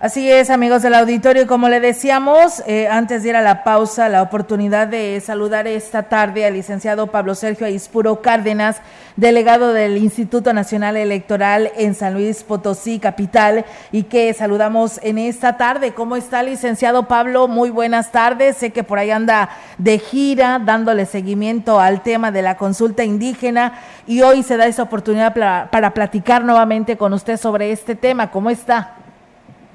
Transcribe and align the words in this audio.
Así 0.00 0.30
es, 0.30 0.48
amigos 0.48 0.82
del 0.82 0.94
auditorio, 0.94 1.48
como 1.48 1.68
le 1.68 1.80
decíamos, 1.80 2.62
eh, 2.68 2.86
antes 2.86 3.24
de 3.24 3.30
ir 3.30 3.36
a 3.36 3.42
la 3.42 3.64
pausa, 3.64 4.08
la 4.08 4.22
oportunidad 4.22 4.86
de 4.86 5.20
saludar 5.20 5.66
esta 5.66 6.04
tarde 6.04 6.46
al 6.46 6.54
licenciado 6.54 7.08
Pablo 7.08 7.34
Sergio 7.34 7.66
Aispuro 7.66 8.22
Cárdenas, 8.22 8.76
delegado 9.16 9.72
del 9.72 9.96
Instituto 9.96 10.52
Nacional 10.52 10.96
Electoral 10.96 11.72
en 11.76 11.96
San 11.96 12.14
Luis 12.14 12.44
Potosí, 12.44 13.00
capital, 13.00 13.64
y 13.90 14.04
que 14.04 14.32
saludamos 14.34 15.00
en 15.02 15.18
esta 15.18 15.56
tarde. 15.56 15.94
¿Cómo 15.94 16.14
está, 16.14 16.44
licenciado 16.44 17.08
Pablo? 17.08 17.48
Muy 17.48 17.70
buenas 17.70 18.12
tardes. 18.12 18.56
Sé 18.56 18.70
que 18.70 18.84
por 18.84 19.00
ahí 19.00 19.10
anda 19.10 19.48
de 19.78 19.98
gira, 19.98 20.60
dándole 20.64 21.06
seguimiento 21.06 21.80
al 21.80 22.02
tema 22.02 22.30
de 22.30 22.42
la 22.42 22.56
consulta 22.56 23.02
indígena, 23.02 23.80
y 24.06 24.22
hoy 24.22 24.44
se 24.44 24.56
da 24.56 24.66
esta 24.66 24.84
oportunidad 24.84 25.34
para 25.72 25.92
platicar 25.92 26.44
nuevamente 26.44 26.96
con 26.96 27.12
usted 27.14 27.36
sobre 27.36 27.72
este 27.72 27.96
tema. 27.96 28.30
¿Cómo 28.30 28.48
está? 28.48 28.97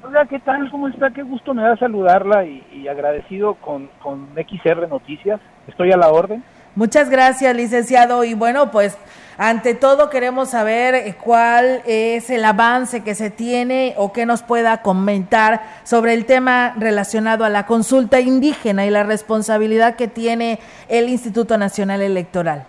Hola, 0.06 0.26
¿qué 0.26 0.38
tal? 0.38 0.70
¿Cómo 0.70 0.88
está? 0.88 1.10
Qué 1.12 1.22
gusto 1.22 1.54
me 1.54 1.62
da 1.62 1.78
saludarla 1.78 2.44
y, 2.44 2.86
agradecido 2.88 3.54
con, 3.54 3.88
con 4.02 4.28
XR 4.36 4.86
Noticias. 4.86 5.40
Estoy 5.66 5.92
a 5.92 5.96
la 5.96 6.10
orden. 6.10 6.44
Muchas 6.74 7.08
gracias, 7.08 7.56
licenciado. 7.56 8.22
Y 8.22 8.34
bueno, 8.34 8.70
pues 8.70 8.98
ante 9.38 9.74
todo 9.74 10.10
queremos 10.10 10.50
saber 10.50 10.94
eh, 10.94 11.14
cuál 11.18 11.80
es 11.86 12.28
el 12.28 12.44
avance 12.44 13.02
que 13.02 13.14
se 13.14 13.30
tiene 13.30 13.94
o 13.96 14.12
que 14.12 14.26
nos 14.26 14.42
pueda 14.42 14.82
comentar 14.82 15.62
sobre 15.84 16.12
el 16.12 16.26
tema 16.26 16.74
relacionado 16.76 17.46
a 17.46 17.48
la 17.48 17.64
consulta 17.64 18.20
indígena 18.20 18.84
y 18.84 18.90
la 18.90 19.04
responsabilidad 19.04 19.96
que 19.96 20.06
tiene 20.06 20.58
el 20.90 21.08
Instituto 21.08 21.56
Nacional 21.56 22.02
Electoral. 22.02 22.66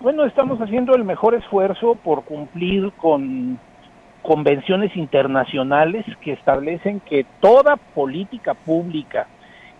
Bueno, 0.00 0.26
estamos 0.26 0.60
haciendo 0.60 0.94
el 0.96 1.04
mejor 1.04 1.34
esfuerzo 1.34 1.94
por 1.94 2.24
cumplir 2.24 2.92
con 2.98 3.58
convenciones 4.22 4.96
internacionales 4.96 6.04
que 6.20 6.32
establecen 6.32 7.00
que 7.00 7.26
toda 7.40 7.76
política 7.76 8.54
pública 8.54 9.26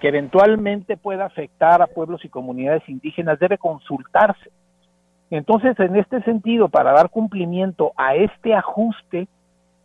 que 0.02 0.08
eventualmente 0.08 0.96
pueda 0.96 1.26
afectar 1.26 1.80
a 1.80 1.86
pueblos 1.86 2.24
y 2.24 2.28
comunidades 2.28 2.82
indígenas 2.88 3.38
debe 3.38 3.56
consultarse. 3.56 4.50
Entonces, 5.30 5.78
en 5.78 5.94
este 5.94 6.20
sentido, 6.24 6.68
para 6.68 6.90
dar 6.90 7.08
cumplimiento 7.08 7.92
a 7.96 8.16
este 8.16 8.52
ajuste, 8.52 9.28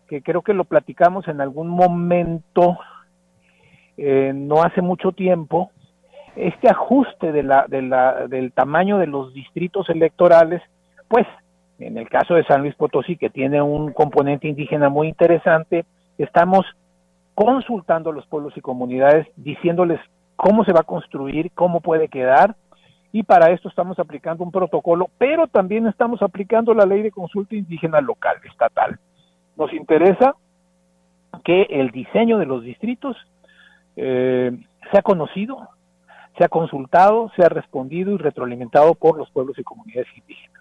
que 0.07 0.23
creo 0.23 0.41
que 0.41 0.55
lo 0.55 0.63
platicamos 0.63 1.27
en 1.27 1.39
algún 1.39 1.69
momento, 1.69 2.79
eh, 3.95 4.31
no 4.33 4.63
hace 4.63 4.81
mucho 4.81 5.11
tiempo, 5.11 5.69
este 6.35 6.67
ajuste 6.67 7.31
de 7.31 7.43
la, 7.43 7.65
de 7.67 7.83
la, 7.83 8.27
del 8.27 8.51
tamaño 8.53 8.97
de 8.97 9.07
los 9.07 9.35
distritos 9.35 9.87
electorales, 9.89 10.63
pues 11.07 11.27
en 11.79 11.97
el 11.97 12.09
caso 12.09 12.33
de 12.35 12.43
San 12.45 12.61
Luis 12.61 12.75
Potosí, 12.75 13.17
que 13.17 13.29
tiene 13.29 13.61
un 13.61 13.93
componente 13.93 14.47
indígena 14.47 14.89
muy 14.89 15.07
interesante, 15.07 15.85
estamos 16.17 16.65
consultando 17.35 18.09
a 18.09 18.13
los 18.13 18.25
pueblos 18.25 18.55
y 18.57 18.61
comunidades, 18.61 19.27
diciéndoles 19.35 19.99
cómo 20.35 20.63
se 20.65 20.73
va 20.73 20.79
a 20.81 20.83
construir, 20.83 21.51
cómo 21.51 21.81
puede 21.81 22.07
quedar, 22.07 22.55
y 23.11 23.23
para 23.23 23.51
esto 23.51 23.69
estamos 23.69 23.99
aplicando 23.99 24.43
un 24.43 24.51
protocolo, 24.51 25.09
pero 25.17 25.47
también 25.47 25.87
estamos 25.87 26.21
aplicando 26.21 26.73
la 26.73 26.85
ley 26.85 27.01
de 27.01 27.11
consulta 27.11 27.55
indígena 27.55 28.01
local, 28.01 28.37
estatal. 28.49 28.99
Nos 29.55 29.73
interesa 29.73 30.35
que 31.43 31.63
el 31.69 31.91
diseño 31.91 32.37
de 32.37 32.45
los 32.45 32.63
distritos 32.63 33.15
eh, 33.95 34.51
sea 34.91 35.01
conocido, 35.01 35.69
sea 36.37 36.47
consultado, 36.49 37.31
sea 37.35 37.49
respondido 37.49 38.11
y 38.11 38.17
retroalimentado 38.17 38.93
por 38.95 39.17
los 39.17 39.29
pueblos 39.31 39.57
y 39.57 39.63
comunidades 39.63 40.07
indígenas. 40.15 40.56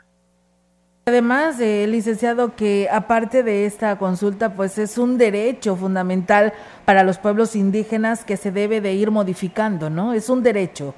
Además, 1.08 1.60
eh, 1.60 1.86
licenciado, 1.86 2.56
que 2.56 2.88
aparte 2.90 3.44
de 3.44 3.64
esta 3.64 3.96
consulta, 3.96 4.55
pues 4.55 4.77
es 4.77 4.98
un 4.98 5.18
derecho 5.18 5.77
fundamental 5.77 6.52
para 6.84 7.05
los 7.05 7.18
pueblos 7.18 7.55
indígenas 7.55 8.24
que 8.24 8.36
se 8.36 8.50
debe 8.50 8.80
de 8.80 8.94
ir 8.94 9.12
modificando, 9.12 9.89
¿no? 9.89 10.14
Es 10.14 10.28
un 10.28 10.42
derecho. 10.42 10.96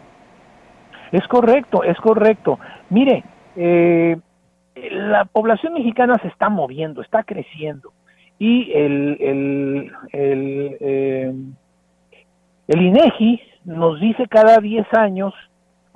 Es 1.13 1.29
correcto, 1.29 1.85
es 1.85 1.99
correcto. 1.99 2.59
Mire, 2.89 3.23
eh, 3.55 4.17
la 4.91 5.27
población 5.27 5.75
mexicana 5.75 6.17
se 6.23 6.29
está 6.29 6.49
moviendo, 6.49 7.03
está 7.03 7.23
creciendo 7.23 7.93
y 8.39 8.73
el, 8.73 9.19
el, 9.21 9.93
el, 10.13 10.77
eh, 10.81 11.35
el 12.67 12.83
INEGI 12.83 13.43
nos 13.67 14.01
dice 14.01 14.27
cada 14.27 14.57
10 14.57 14.87
años 14.95 15.35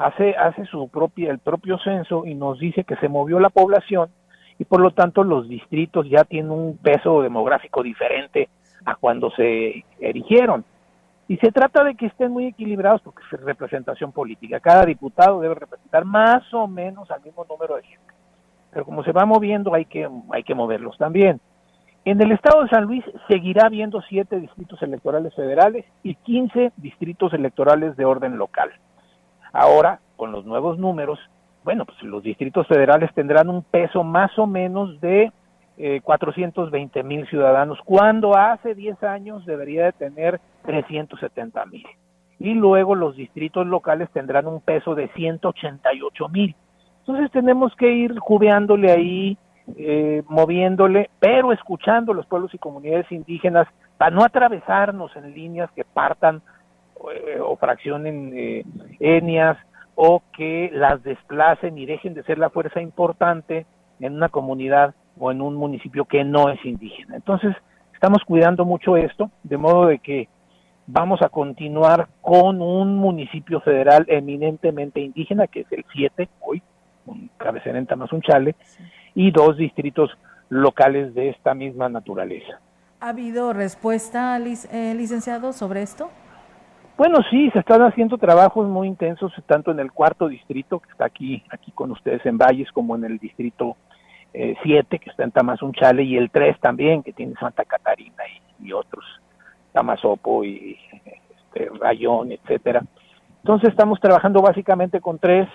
hace, 0.03 0.35
hace 0.37 0.65
su 0.67 0.89
propia, 0.89 1.31
el 1.31 1.39
propio 1.39 1.79
censo 1.79 2.27
y 2.27 2.35
nos 2.35 2.59
dice 2.59 2.85
que 2.85 2.97
se 2.97 3.09
movió 3.09 3.39
la 3.39 3.51
población 3.51 4.11
y 4.59 4.65
por 4.65 4.81
lo 4.81 4.91
tanto 4.91 5.25
los 5.25 5.49
distritos 5.49 6.09
ya 6.09 6.25
tienen 6.25 6.51
un 6.51 6.77
peso 6.77 7.23
demográfico 7.23 7.83
diferente 7.83 8.49
a 8.85 8.97
cuando 8.97 9.31
se 9.31 9.85
erigieron. 10.01 10.65
Y 11.29 11.37
se 11.39 11.53
trata 11.53 11.85
de 11.85 11.95
que 11.95 12.07
estén 12.07 12.33
muy 12.33 12.47
equilibrados 12.47 13.01
porque 13.03 13.23
es 13.23 13.41
representación 13.41 14.13
política. 14.13 14.61
Cada 14.61 14.85
diputado 14.85 15.41
debe 15.41 15.55
representar 15.55 16.05
más 16.05 16.43
o 16.53 16.67
menos 16.67 17.11
al 17.11 17.23
mismo 17.23 17.47
número 17.49 17.77
de 17.77 17.83
gente. 17.85 18.13
Pero 18.71 18.85
como 18.85 19.05
se 19.05 19.13
va 19.13 19.25
moviendo 19.25 19.73
hay 19.75 19.85
que, 19.85 20.09
hay 20.33 20.43
que 20.43 20.55
moverlos 20.55 20.99
también. 20.99 21.41
En 22.05 22.21
el 22.21 22.33
estado 22.33 22.63
de 22.63 22.69
San 22.69 22.85
Luis 22.85 23.05
seguirá 23.29 23.67
habiendo 23.67 24.03
siete 24.03 24.41
distritos 24.41 24.83
electorales 24.83 25.33
federales 25.35 25.85
y 26.03 26.17
15 26.17 26.73
distritos 26.77 27.33
electorales 27.33 27.97
de 27.97 28.05
orden 28.05 28.37
local. 28.37 28.73
Ahora, 29.53 30.01
con 30.17 30.33
los 30.33 30.45
nuevos 30.45 30.79
números, 30.79 31.19
bueno, 31.65 31.85
pues 31.85 32.03
los 32.03 32.23
distritos 32.23 32.67
federales 32.67 33.13
tendrán 33.15 33.49
un 33.49 33.63
peso 33.63 34.03
más 34.03 34.37
o 34.39 34.47
menos 34.47 35.01
de 35.01 35.33
eh, 35.79 36.01
420 36.03 37.03
mil 37.03 37.27
ciudadanos, 37.29 37.79
cuando 37.85 38.37
hace 38.37 38.75
10 38.75 39.03
años 39.05 39.47
debería 39.47 39.85
de 39.87 39.93
tener 39.93 40.41
370 40.65 41.67
mil. 41.67 41.85
Y 42.39 42.55
luego 42.55 42.95
los 42.95 43.17
distritos 43.17 43.67
locales 43.67 44.11
tendrán 44.11 44.47
un 44.47 44.61
peso 44.61 44.95
de 44.95 45.09
188 45.09 46.29
mil. 46.29 46.55
Entonces 47.01 47.31
tenemos 47.31 47.75
que 47.77 47.93
ir 47.93 48.19
jubeándole 48.19 48.91
ahí, 48.91 49.39
eh, 49.77 50.23
moviéndole, 50.29 51.11
pero 51.21 51.53
escuchando 51.53 52.13
los 52.13 52.27
pueblos 52.27 52.53
y 52.55 52.59
comunidades 52.59 53.11
indígenas 53.11 53.67
para 53.97 54.11
no 54.11 54.25
atravesarnos 54.25 55.15
en 55.17 55.33
líneas 55.35 55.71
que 55.73 55.85
partan 55.85 56.43
o 56.99 57.57
fraccionen 57.57 58.33
eh, 58.35 58.65
etnias 59.01 59.59
o 59.95 60.23
que 60.37 60.71
las 60.73 61.03
desplacen 61.03 61.77
y 61.77 61.87
dejen 61.87 62.15
de 62.15 62.23
ser 62.25 62.39
la 62.39 62.51
fuerza 62.51 62.81
importante 62.81 63.67
en 64.01 64.15
una 64.15 64.29
comunidad 64.29 64.95
o 65.19 65.31
en 65.31 65.41
un 65.41 65.55
municipio 65.55 66.05
que 66.05 66.25
no 66.25 66.49
es 66.49 66.65
indígena. 66.65 67.17
Entonces, 67.17 67.55
estamos 67.93 68.23
cuidando 68.25 68.65
mucho 68.65 68.97
esto, 68.97 69.31
de 69.43 69.57
modo 69.57 69.87
de 69.87 69.99
que 69.99 70.29
vamos 70.87 71.21
a 71.23 71.29
continuar 71.29 72.09
con 72.21 72.61
un 72.63 72.97
municipio 72.97 73.61
federal 73.61 74.05
eminentemente 74.09 75.01
indígena, 75.01 75.47
que 75.47 75.61
es 75.61 75.73
el 75.73 75.85
7 75.93 76.29
hoy, 76.41 76.63
con 77.05 77.31
cabecera 77.37 77.79
en 77.79 77.87
Tamazunchale, 77.87 78.55
y 79.15 79.31
dos 79.31 79.57
distritos 79.57 80.11
locales 80.49 81.15
de 81.15 81.31
esta 81.31 81.55
misma 81.55 81.89
naturaleza. 81.89 82.61
¿Ha 83.01 83.11
habido 83.11 83.53
respuesta, 83.53 84.39
eh, 84.39 84.95
licenciado, 84.95 85.53
sobre 85.53 85.83
esto? 85.83 86.11
Bueno, 86.97 87.19
sí, 87.31 87.51
se 87.51 87.59
están 87.59 87.83
haciendo 87.83 88.19
trabajos 88.19 88.69
muy 88.69 88.87
intensos, 88.87 89.33
tanto 89.47 89.71
en 89.71 89.81
el 89.81 89.93
cuarto 89.93 90.29
distrito, 90.29 90.79
que 90.79 90.91
está 90.91 91.07
aquí, 91.07 91.43
aquí 91.51 91.73
con 91.73 91.91
ustedes 91.91 92.25
en 92.27 92.39
Valles, 92.39 92.71
como 92.71 92.95
en 92.97 93.05
el 93.05 93.19
distrito 93.19 93.77
7, 94.33 94.97
eh, 94.97 94.99
que 94.99 95.11
está 95.11 95.25
en 95.25 95.31
Tamazunchale, 95.31 96.03
y 96.03 96.17
el 96.17 96.31
3 96.31 96.61
también, 96.61 97.03
que 97.03 97.13
tiene 97.13 97.35
Santa 97.41 97.65
Catarina 97.65 98.23
y, 98.61 98.73
otros, 98.73 99.05
Tamazopo 99.73 100.45
y 100.45 100.79
este, 101.53 101.71
Rayón, 101.81 102.33
etcétera. 102.33 102.83
Entonces 103.43 103.71
estamos 103.71 103.99
trabajando 103.99 104.41
básicamente 104.41 105.01
con 105.01 105.19
tres 105.19 105.49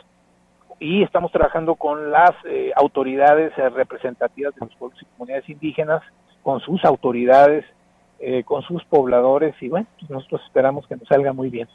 y 0.79 1.03
estamos 1.03 1.31
trabajando 1.31 1.75
con 1.75 2.11
las 2.11 2.31
eh, 2.45 2.71
autoridades 2.75 3.53
eh, 3.57 3.69
representativas 3.69 4.53
de 4.55 4.65
los 4.65 4.75
pueblos 4.75 5.01
y 5.01 5.05
comunidades 5.05 5.49
indígenas, 5.49 6.01
con 6.43 6.59
sus 6.59 6.83
autoridades 6.83 7.65
eh, 8.19 8.43
con 8.43 8.63
sus 8.63 8.83
pobladores 8.85 9.55
y 9.61 9.69
bueno, 9.69 9.85
pues 9.99 10.09
nosotros 10.09 10.41
esperamos 10.45 10.87
que 10.87 10.95
nos 10.95 11.07
salga 11.07 11.33
muy 11.33 11.49
bien. 11.49 11.67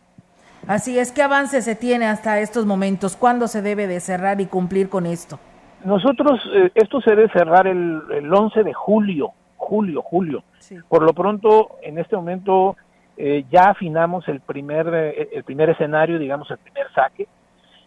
Así 0.66 0.98
es, 0.98 1.12
¿qué 1.12 1.22
avance 1.22 1.62
se 1.62 1.74
tiene 1.76 2.06
hasta 2.06 2.40
estos 2.40 2.66
momentos? 2.66 3.16
¿Cuándo 3.16 3.46
se 3.46 3.62
debe 3.62 3.86
de 3.86 4.00
cerrar 4.00 4.40
y 4.40 4.46
cumplir 4.46 4.88
con 4.88 5.06
esto? 5.06 5.38
Nosotros, 5.84 6.40
eh, 6.52 6.70
esto 6.74 7.00
se 7.00 7.10
debe 7.10 7.28
cerrar 7.28 7.66
el, 7.66 8.02
el 8.12 8.32
11 8.32 8.62
de 8.62 8.72
julio, 8.72 9.32
julio, 9.56 10.02
julio. 10.02 10.42
Por 10.88 11.02
lo 11.02 11.12
pronto, 11.12 11.76
en 11.82 11.98
este 11.98 12.16
momento 12.16 12.76
eh, 13.16 13.44
ya 13.50 13.70
afinamos 13.70 14.26
el 14.28 14.40
primer, 14.40 14.88
el 15.32 15.44
primer 15.44 15.70
escenario, 15.70 16.18
digamos 16.18 16.50
el 16.50 16.58
primer 16.58 16.92
saque. 16.92 17.28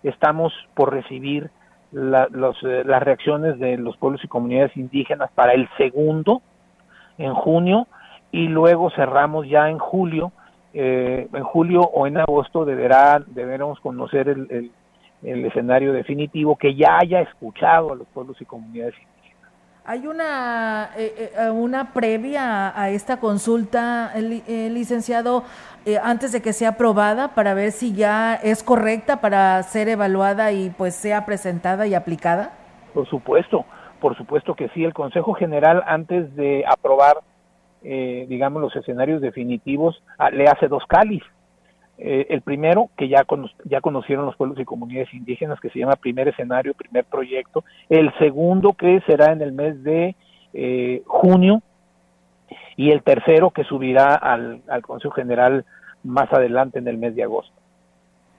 Estamos 0.04 0.54
por 0.75 0.94
recibir 0.94 1.50
la, 1.92 2.28
los, 2.31 2.62
las 2.63 3.04
reacciones 3.04 3.60
de 3.60 3.78
los 3.78 3.98
pueblos 3.98 4.24
y 4.24 4.28
comunidades 4.28 4.75
indígenas 4.78 5.30
para 5.34 5.54
el 5.54 5.68
segundo, 5.78 6.42
en 7.18 7.34
junio, 7.34 7.88
y 8.31 8.48
luego 8.48 8.89
cerramos 8.92 9.48
ya 9.48 9.69
en 9.69 9.80
julio. 9.80 10.31
Eh, 10.74 11.30
en 11.31 11.44
julio 11.44 11.81
o 11.81 12.06
en 12.06 12.18
agosto 12.18 12.66
deberá, 12.66 13.24
deberemos 13.27 13.80
conocer 13.80 14.27
el, 14.27 14.72
el 15.24 15.45
escenario 15.45 15.94
definitivo, 15.94 16.57
que 16.57 16.75
ya 16.75 16.98
haya 16.98 17.22
escuchado 17.22 17.94
a 17.94 17.95
los 17.95 18.07
pueblos 18.10 18.36
y 18.42 18.45
comunidades 18.45 18.94
indígenas. 18.95 19.51
¿Hay 19.86 20.06
una, 20.07 20.89
eh, 20.98 21.31
eh, 21.38 21.50
una 21.50 21.94
previa 21.94 22.77
a 22.77 22.89
esta 22.89 23.19
consulta, 23.19 24.12
licenciado, 24.18 25.44
antes 26.04 26.31
de 26.31 26.42
que 26.42 26.51
sea 26.51 26.69
aprobada 26.69 27.36
para 27.36 27.54
ver 27.54 27.72
si 27.72 27.94
ya 27.94 28.36
es 28.36 28.63
correcta 28.63 29.22
para 29.22 29.62
ser 29.63 29.88
evaluada 29.88 30.51
y 30.51 30.72
pues 30.72 30.95
sea 30.95 31.25
presentada 31.25 31.88
y 31.88 31.94
aplicada? 31.94 32.51
Por 32.94 33.07
supuesto, 33.07 33.66
por 34.01 34.18
supuesto 34.18 34.56
que 34.56 34.69
sí. 34.69 34.83
El 34.83 34.94
Consejo 34.94 35.33
General 35.36 35.83
antes 35.86 36.36
de 36.36 36.66
aprobar, 36.68 37.18
digamos, 37.81 38.62
los 38.62 38.75
escenarios 38.75 39.22
definitivos, 39.22 40.01
ah, 40.18 40.31
le 40.31 40.48
hace 40.48 40.68
dos 40.68 40.83
cáliz 40.88 41.24
eh, 41.98 42.27
el 42.30 42.42
primero, 42.42 42.89
que 42.98 43.07
ya, 43.07 43.25
ya 43.63 43.80
conocieron 43.80 44.25
los 44.25 44.36
pueblos 44.36 44.60
y 44.60 44.66
comunidades 44.66 45.13
indígenas, 45.13 45.60
que 45.62 45.69
se 45.69 45.80
llama 45.80 45.95
primer 45.95 46.27
escenario, 46.27 46.74
primer 46.74 47.06
proyecto. 47.06 47.63
El 47.89 48.13
segundo, 48.18 48.74
que 48.74 49.01
será 49.07 49.31
en 49.31 49.42
el 49.42 49.54
mes 49.54 49.81
de 49.83 50.16
eh, 50.54 51.04
junio. 51.06 51.62
Y 52.75 52.92
el 52.92 53.01
tercero, 53.04 53.51
que 53.51 53.63
subirá 53.63 54.16
al, 54.16 54.62
al 54.68 54.81
Consejo 54.81 55.13
General 55.13 55.63
más 56.04 56.31
adelante 56.33 56.80
en 56.80 56.88
el 56.88 56.98
mes 56.98 57.16
de 57.16 57.24
agosto. 57.24 57.54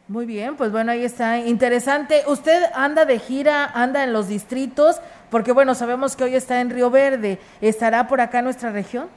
Muy 0.09 0.27
bien, 0.27 0.57
pues 0.57 0.71
bueno, 0.71 0.93
ahí 0.93 1.05
está. 1.05 1.39
Interesante. 1.39 2.23
¿Usted 2.29 2.63
anda 2.75 3.07
de 3.07 3.19
gira, 3.19 3.65
anda 3.65 4.05
en 4.05 4.13
los 4.13 4.29
distritos? 4.29 5.01
Porque 5.31 5.53
bueno, 5.53 5.75
sabemos 5.75 6.15
que 6.15 6.25
hoy 6.25 6.35
está 6.35 6.61
en 6.61 6.71
Río 6.71 6.91
Verde. 6.91 7.39
¿Estará 7.61 8.07
por 8.07 8.21
acá 8.21 8.43
nuestra 8.43 8.71
región? 8.71 9.09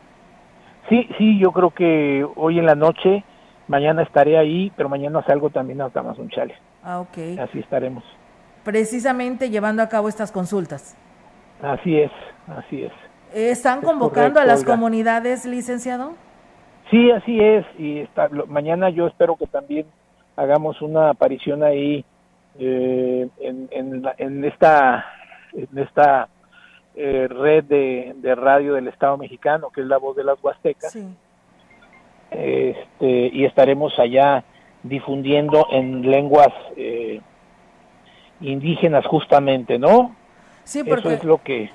Sí, 0.87 1.09
sí, 1.17 1.37
yo 1.39 1.51
creo 1.51 1.71
que 1.71 2.25
hoy 2.35 2.59
en 2.59 2.65
la 2.65 2.75
noche 2.75 3.23
Mañana 3.69 4.01
estaré 4.01 4.35
ahí, 4.35 4.71
pero 4.75 4.89
mañana 4.89 5.23
salgo 5.27 5.51
también 5.51 5.79
a 5.79 5.91
Tamazunchale. 5.91 6.55
Ah, 6.83 7.01
ok. 7.01 7.39
Así 7.39 7.59
estaremos. 7.59 8.03
Precisamente 8.63 9.51
llevando 9.51 9.83
a 9.83 9.89
cabo 9.89 10.09
estas 10.09 10.31
consultas. 10.31 10.97
Así 11.61 11.99
es, 11.99 12.11
así 12.47 12.83
es. 12.83 12.91
¿Están 13.31 13.81
convocando 13.81 14.39
a 14.39 14.45
las 14.45 14.63
comunidades, 14.63 15.45
licenciado? 15.45 16.15
Sí, 16.89 17.11
así 17.11 17.39
es. 17.39 17.63
Y 17.77 18.09
mañana 18.47 18.89
yo 18.89 19.05
espero 19.05 19.35
que 19.35 19.45
también 19.45 19.85
hagamos 20.35 20.81
una 20.81 21.11
aparición 21.11 21.61
ahí 21.61 22.03
eh, 22.57 23.29
en, 23.39 24.45
esta, 24.45 25.05
en 25.53 25.77
esta 25.77 26.27
eh, 26.99 27.27
red 27.27 27.63
de, 27.63 28.13
de, 28.17 28.35
radio 28.35 28.73
del 28.75 28.87
Estado 28.87 29.17
mexicano, 29.17 29.69
que 29.69 29.81
es 29.81 29.87
la 29.87 29.97
voz 29.97 30.15
de 30.15 30.23
las 30.23 30.37
Huastecas. 30.43 30.91
Sí 30.91 31.07
este, 32.31 33.29
y 33.33 33.45
estaremos 33.45 33.97
allá 33.97 34.43
difundiendo 34.83 35.67
en 35.71 36.09
lenguas 36.09 36.49
eh, 36.75 37.21
indígenas 38.41 39.05
justamente, 39.05 39.77
¿no? 39.77 40.15
Sí, 40.63 40.83
porque 40.83 41.13
es 41.13 41.23
lo 41.23 41.41
que... 41.43 41.71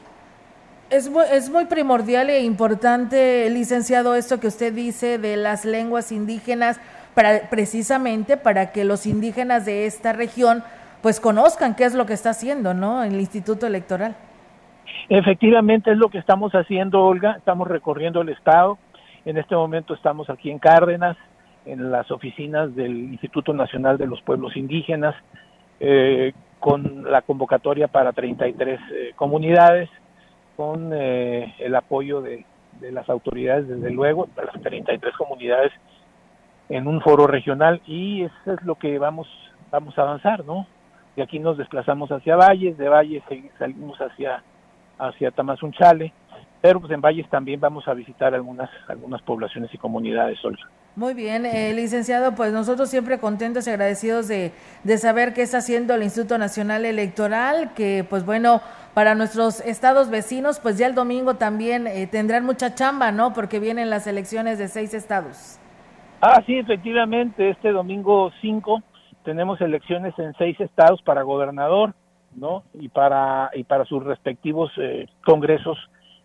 Es 0.90 1.08
muy, 1.10 1.24
es 1.32 1.50
muy 1.50 1.64
primordial 1.64 2.30
e 2.30 2.42
importante, 2.42 3.48
licenciado, 3.50 4.14
esto 4.14 4.38
que 4.38 4.46
usted 4.46 4.72
dice 4.72 5.18
de 5.18 5.36
las 5.36 5.64
lenguas 5.64 6.12
indígenas, 6.12 6.78
para, 7.14 7.48
precisamente 7.50 8.36
para 8.36 8.70
que 8.70 8.84
los 8.84 9.06
indígenas 9.06 9.64
de 9.64 9.86
esta 9.86 10.12
región 10.12 10.62
pues 11.00 11.20
conozcan 11.20 11.74
qué 11.74 11.84
es 11.84 11.94
lo 11.94 12.06
que 12.06 12.12
está 12.12 12.30
haciendo, 12.30 12.74
¿no? 12.74 13.02
El 13.02 13.20
Instituto 13.20 13.66
Electoral. 13.66 14.14
Efectivamente 15.08 15.90
es 15.92 15.98
lo 15.98 16.08
que 16.08 16.18
estamos 16.18 16.52
haciendo, 16.54 17.04
Olga. 17.04 17.32
Estamos 17.32 17.68
recorriendo 17.68 18.20
el 18.20 18.30
estado, 18.30 18.78
en 19.24 19.38
este 19.38 19.54
momento 19.54 19.94
estamos 19.94 20.28
aquí 20.30 20.50
en 20.50 20.58
Cárdenas, 20.58 21.16
en 21.66 21.90
las 21.90 22.10
oficinas 22.10 22.74
del 22.74 22.92
Instituto 23.12 23.52
Nacional 23.52 23.96
de 23.96 24.06
los 24.06 24.20
Pueblos 24.22 24.56
Indígenas, 24.56 25.14
eh, 25.80 26.32
con 26.60 27.10
la 27.10 27.22
convocatoria 27.22 27.88
para 27.88 28.12
33 28.12 28.80
eh, 28.80 29.12
comunidades, 29.16 29.88
con 30.56 30.92
eh, 30.92 31.54
el 31.58 31.74
apoyo 31.74 32.20
de, 32.20 32.44
las 32.80 33.08
autoridades, 33.08 33.68
desde 33.68 33.90
luego, 33.90 34.28
de 34.36 34.44
las 34.44 34.60
33 34.60 35.14
comunidades 35.16 35.72
en 36.68 36.86
un 36.86 37.00
foro 37.00 37.26
regional 37.26 37.80
y 37.86 38.22
eso 38.22 38.52
es 38.52 38.62
lo 38.62 38.74
que 38.74 38.98
vamos, 38.98 39.28
vamos 39.70 39.96
a 39.98 40.02
avanzar, 40.02 40.44
¿no? 40.44 40.66
De 41.16 41.22
aquí 41.22 41.38
nos 41.38 41.56
desplazamos 41.56 42.10
hacia 42.10 42.36
Valles, 42.36 42.76
de 42.76 42.88
Valles 42.88 43.22
salimos 43.58 43.98
hacia, 44.00 44.42
hacia 44.98 45.30
Tamazunchale, 45.30 46.12
pero 46.60 46.80
pues 46.80 46.92
en 46.92 47.00
Valles 47.00 47.28
también 47.28 47.60
vamos 47.60 47.86
a 47.88 47.94
visitar 47.94 48.34
algunas, 48.34 48.70
algunas 48.88 49.20
poblaciones 49.22 49.72
y 49.74 49.78
comunidades, 49.78 50.42
Olga. 50.44 50.62
Muy 50.96 51.12
bien, 51.12 51.44
eh, 51.44 51.74
licenciado, 51.74 52.36
pues 52.36 52.52
nosotros 52.52 52.88
siempre 52.88 53.18
contentos 53.18 53.66
y 53.66 53.70
agradecidos 53.70 54.28
de, 54.28 54.52
de, 54.84 54.98
saber 54.98 55.34
qué 55.34 55.42
está 55.42 55.58
haciendo 55.58 55.94
el 55.94 56.04
Instituto 56.04 56.38
Nacional 56.38 56.84
Electoral, 56.84 57.74
que 57.74 58.06
pues 58.08 58.24
bueno, 58.24 58.60
para 58.94 59.16
nuestros 59.16 59.60
estados 59.60 60.08
vecinos, 60.08 60.60
pues 60.60 60.78
ya 60.78 60.86
el 60.86 60.94
domingo 60.94 61.34
también 61.34 61.88
eh, 61.88 62.06
tendrán 62.06 62.46
mucha 62.46 62.76
chamba, 62.76 63.10
¿no? 63.10 63.32
Porque 63.32 63.58
vienen 63.58 63.90
las 63.90 64.06
elecciones 64.06 64.56
de 64.58 64.68
seis 64.68 64.94
estados. 64.94 65.58
Ah, 66.20 66.40
sí, 66.46 66.58
efectivamente, 66.58 67.50
este 67.50 67.72
domingo 67.72 68.30
5 68.40 68.82
tenemos 69.24 69.60
elecciones 69.60 70.18
en 70.18 70.32
seis 70.38 70.58
estados 70.60 71.02
para 71.02 71.22
gobernador, 71.22 71.94
¿no? 72.36 72.64
Y 72.74 72.88
para, 72.88 73.50
y 73.54 73.64
para 73.64 73.84
sus 73.84 74.02
respectivos 74.02 74.70
eh, 74.78 75.06
congresos 75.24 75.78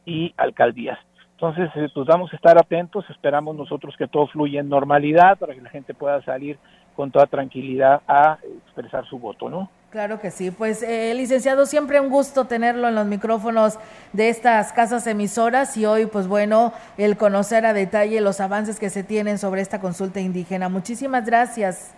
y 0.05 0.33
alcaldías. 0.37 0.99
Entonces, 1.31 1.69
eh, 1.75 1.87
pues 1.93 2.05
vamos 2.05 2.31
a 2.33 2.35
estar 2.35 2.57
atentos, 2.57 3.05
esperamos 3.09 3.55
nosotros 3.55 3.95
que 3.97 4.07
todo 4.07 4.27
fluya 4.27 4.59
en 4.59 4.69
normalidad 4.69 5.37
para 5.37 5.55
que 5.55 5.61
la 5.61 5.69
gente 5.69 5.93
pueda 5.93 6.21
salir 6.23 6.57
con 6.95 7.11
toda 7.11 7.27
tranquilidad 7.27 8.01
a 8.07 8.37
expresar 8.65 9.05
su 9.05 9.19
voto, 9.19 9.49
¿no? 9.49 9.69
Claro 9.89 10.19
que 10.19 10.29
sí. 10.29 10.51
Pues, 10.51 10.83
eh, 10.83 11.13
licenciado, 11.15 11.65
siempre 11.65 11.99
un 11.99 12.09
gusto 12.09 12.45
tenerlo 12.45 12.89
en 12.89 12.95
los 12.95 13.07
micrófonos 13.07 13.79
de 14.13 14.29
estas 14.29 14.71
casas 14.73 15.07
emisoras 15.07 15.77
y 15.77 15.85
hoy, 15.85 16.05
pues 16.05 16.27
bueno, 16.27 16.73
el 16.97 17.17
conocer 17.17 17.65
a 17.65 17.73
detalle 17.73 18.21
los 18.21 18.39
avances 18.39 18.79
que 18.79 18.89
se 18.89 19.03
tienen 19.03 19.37
sobre 19.37 19.61
esta 19.61 19.79
consulta 19.79 20.19
indígena. 20.19 20.69
Muchísimas 20.69 21.25
gracias. 21.25 21.95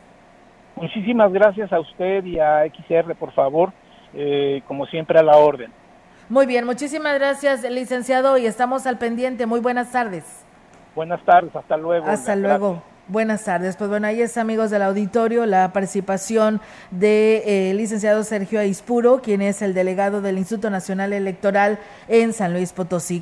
Muchísimas 0.75 1.33
gracias 1.33 1.73
a 1.73 1.79
usted 1.79 2.23
y 2.23 2.39
a 2.39 2.63
XR, 2.65 3.13
por 3.15 3.33
favor, 3.33 3.73
eh, 4.13 4.61
como 4.67 4.85
siempre 4.85 5.19
a 5.19 5.23
la 5.23 5.37
orden. 5.37 5.71
Muy 6.29 6.45
bien, 6.45 6.65
muchísimas 6.65 7.15
gracias, 7.15 7.63
licenciado, 7.69 8.37
y 8.37 8.45
estamos 8.45 8.87
al 8.87 8.97
pendiente. 8.97 9.45
Muy 9.45 9.59
buenas 9.59 9.91
tardes. 9.91 10.23
Buenas 10.95 11.21
tardes, 11.25 11.55
hasta 11.55 11.77
luego. 11.77 12.07
Hasta 12.07 12.35
luego. 12.35 12.81
Buenas 13.07 13.43
tardes. 13.43 13.75
Pues 13.75 13.89
bueno, 13.89 14.07
ahí 14.07 14.21
es, 14.21 14.37
amigos 14.37 14.71
del 14.71 14.83
auditorio, 14.83 15.45
la 15.45 15.73
participación 15.73 16.61
del 16.91 16.99
de, 17.01 17.71
eh, 17.71 17.73
licenciado 17.73 18.23
Sergio 18.23 18.61
Aispuro, 18.61 19.21
quien 19.21 19.41
es 19.41 19.61
el 19.61 19.73
delegado 19.73 20.21
del 20.21 20.37
Instituto 20.37 20.69
Nacional 20.69 21.11
Electoral 21.11 21.79
en 22.07 22.31
San 22.31 22.53
Luis 22.53 22.71
Potosí. 22.71 23.21